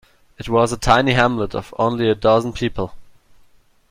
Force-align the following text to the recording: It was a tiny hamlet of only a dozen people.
It 0.39 0.49
was 0.49 0.73
a 0.73 0.77
tiny 0.77 1.13
hamlet 1.13 1.53
of 1.53 1.75
only 1.77 2.09
a 2.09 2.15
dozen 2.15 2.53
people. 2.53 2.95